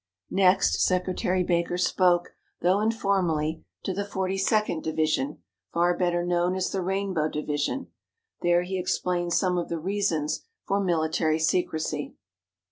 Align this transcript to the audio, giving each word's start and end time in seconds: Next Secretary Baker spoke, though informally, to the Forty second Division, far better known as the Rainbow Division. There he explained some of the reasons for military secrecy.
Next 0.31 0.81
Secretary 0.81 1.43
Baker 1.43 1.77
spoke, 1.77 2.29
though 2.61 2.79
informally, 2.81 3.63
to 3.83 3.93
the 3.93 4.03
Forty 4.03 4.35
second 4.35 4.81
Division, 4.83 5.43
far 5.71 5.95
better 5.95 6.25
known 6.25 6.55
as 6.55 6.71
the 6.71 6.81
Rainbow 6.81 7.29
Division. 7.29 7.91
There 8.41 8.63
he 8.63 8.79
explained 8.79 9.33
some 9.33 9.59
of 9.59 9.69
the 9.69 9.77
reasons 9.77 10.43
for 10.65 10.83
military 10.83 11.37
secrecy. 11.37 12.15